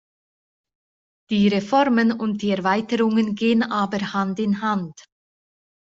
[1.29, 4.99] Die Reformen und die Erweiterungen gehen aber Hand in Hand.